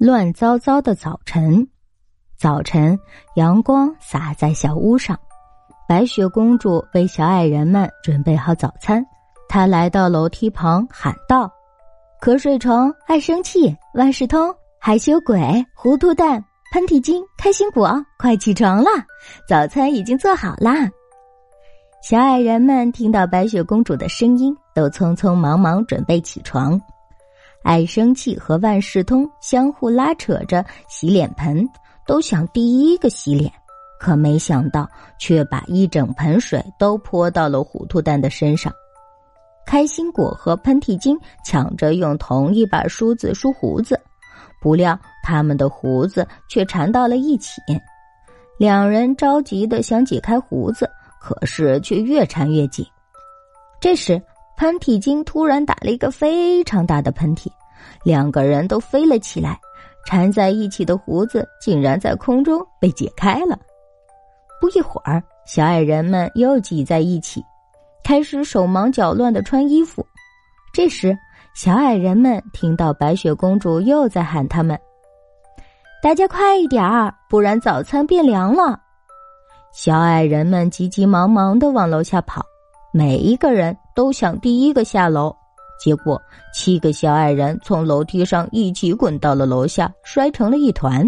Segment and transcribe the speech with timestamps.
[0.00, 1.68] 乱糟糟的早晨，
[2.38, 2.98] 早晨
[3.36, 5.14] 阳光洒在小屋上，
[5.86, 9.04] 白雪公主为小矮人们准备好早餐。
[9.46, 11.52] 她来到楼梯旁喊道
[12.18, 15.38] ：“瞌睡虫、爱生气、万事通、害羞鬼、
[15.74, 16.42] 糊涂蛋、
[16.72, 18.90] 喷嚏精、开心果，快起床啦！
[19.46, 20.88] 早餐已经做好啦！”
[22.02, 26.80] 小矮人们听到白雪公主的声音，都匆匆忙忙准备起床。
[27.62, 31.68] 爱生气和万事通相互拉扯着洗脸盆，
[32.06, 33.52] 都想第一个洗脸，
[34.00, 38.72] 可没想到却把一整盆水都泼到了糊涂蛋的身上。
[39.66, 44.00] 开心果和喷嚏精抢着用同一把梳子梳胡子，
[44.60, 47.60] 不料他们的胡子却缠到了一起。
[48.58, 50.90] 两人着急的想解开胡子，
[51.20, 52.84] 可是却越缠越紧。
[53.80, 54.20] 这时。
[54.60, 57.46] 喷嚏精突然打了一个非常大的喷嚏，
[58.04, 59.58] 两个人都飞了起来，
[60.04, 63.58] 缠在一起的胡子竟然在空中被解开了。
[64.60, 67.42] 不一会儿，小矮人们又挤在一起，
[68.04, 70.04] 开始手忙脚乱的穿衣服。
[70.74, 71.16] 这时，
[71.54, 74.78] 小矮人们听到白雪公主又在喊他们
[76.04, 78.78] ：“大家快一点儿，不然早餐变凉了。”
[79.72, 82.44] 小矮人们急急忙忙的往楼下跑。
[82.92, 85.30] 每一个人都想第一个下楼，
[85.78, 86.18] 结果
[86.54, 91.06] 七个小矮人从楼梯上一起滚到了楼下，摔成了一团。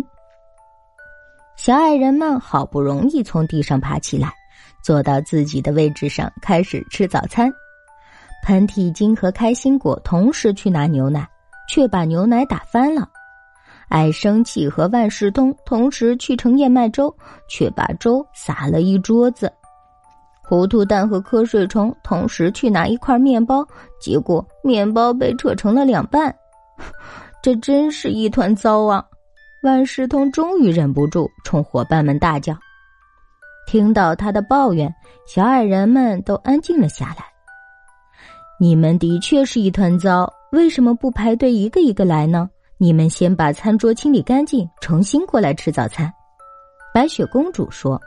[1.56, 4.30] 小矮人们好不容易从地上爬起来，
[4.84, 7.50] 坐到自己的位置上，开始吃早餐。
[8.44, 11.26] 喷嚏精和开心果同时去拿牛奶，
[11.70, 13.08] 却把牛奶打翻了。
[13.88, 17.16] 爱生气和万事通同时去盛燕麦粥，
[17.48, 19.50] 却把粥洒了一桌子。
[20.52, 23.66] 糊涂蛋和瞌睡虫同时去拿一块面包，
[23.98, 26.36] 结果面包被扯成了两半，
[27.42, 29.02] 这真是一团糟啊！
[29.62, 32.54] 万事通终于忍不住冲伙伴们大叫。
[33.66, 34.94] 听到他的抱怨，
[35.26, 37.24] 小矮人们都安静了下来。
[38.60, 42.46] 你们的确是一团糟，为什么不排队一个一个来呢？
[42.76, 46.12] 你们先把餐桌清理干净，重新过来吃早餐。
[46.92, 47.98] 白雪公主说。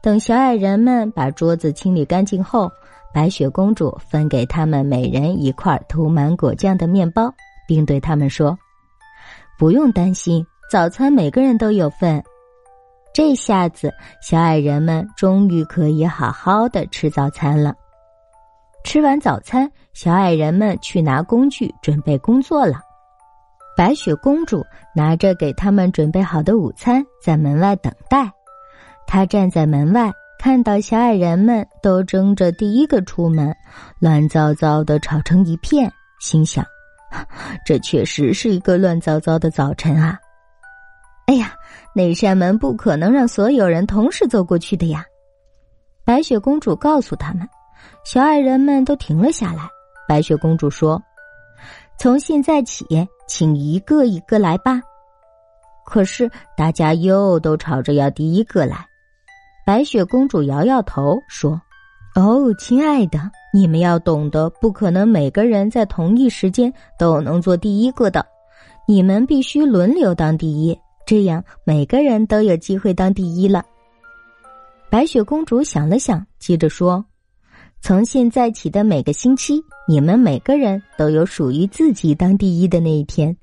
[0.00, 2.70] 等小矮人们把桌子清理干净后，
[3.12, 7.32] 白雪公主分给他们每人一块涂满果酱的面包，
[7.66, 8.56] 并对他们说
[9.58, 12.22] ：“不用担心，早餐每个人都有份。”
[13.12, 13.92] 这下子，
[14.22, 17.74] 小矮人们终于可以好好的吃早餐了。
[18.84, 22.80] 吃完早餐，小矮人们去拿工具，准备工作了。
[23.76, 24.64] 白雪公主
[24.94, 28.30] 拿着给他们准备好的午餐，在门外等待。
[29.10, 33.56] 他站在门外，看到小矮人们都争着第一个出门，
[33.98, 36.62] 乱糟糟的吵成一片，心想：
[37.64, 40.18] 这确实是一个乱糟糟的早晨啊！
[41.26, 41.54] 哎呀，
[41.94, 45.02] 那扇门不可能让所有人同时走过去的呀！
[46.04, 47.48] 白雪公主告诉他们，
[48.04, 49.62] 小矮人们都停了下来。
[50.06, 51.02] 白雪公主说
[51.98, 52.84] ：“从现在起，
[53.26, 54.82] 请一个一个来吧。”
[55.86, 58.87] 可是大家又都吵着要第一个来。
[59.68, 61.60] 白雪公主摇摇头说
[62.16, 68.24] ：“哦，亲爱的，你们要懂得，不可能每个人在同一时间都能做第一个的。
[68.86, 70.74] 你们必须轮流当第一，
[71.04, 73.62] 这样每个人都有机会当第一了。”
[74.88, 77.04] 白雪公主想了想，接着说
[77.82, 83.36] ：“从现在起的每个星期，你们每个人都有属于自己当第一的那一天。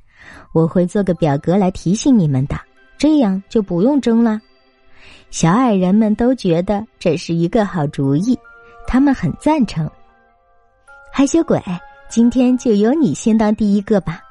[0.55, 2.55] 我会做个表格来提醒你们的，
[2.97, 4.41] 这样就不用争了。”
[5.35, 8.39] 小矮人们都觉得这是一个好主意，
[8.87, 9.91] 他们很赞成。
[11.11, 11.61] 害羞鬼，
[12.07, 14.21] 今天就由你先当第一个吧。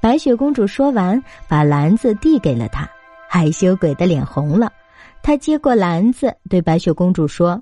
[0.00, 2.88] 白雪公主说完，把篮子递给了他。
[3.28, 4.72] 害羞鬼的脸红了，
[5.20, 7.60] 他接过篮子，对白雪公主说：“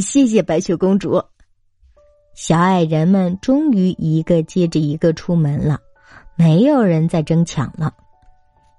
[0.00, 1.22] 谢谢白雪公主。”
[2.34, 5.78] 小矮人们终于一个接着一个出门了，
[6.34, 7.92] 没有人再争抢了。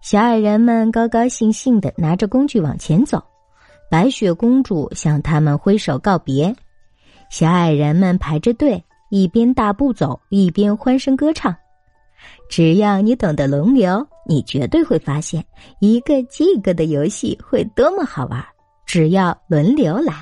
[0.03, 3.23] 小矮人们高高兴兴的拿着工具往前走，
[3.89, 6.53] 白雪公主向他们挥手告别。
[7.29, 11.55] 小矮人们排着队，一边大步走，一边欢声歌唱。
[12.49, 15.41] 只要你懂得轮流，你绝对会发现
[15.79, 18.43] 一个接一个的游戏会多么好玩。
[18.85, 20.13] 只要轮流来。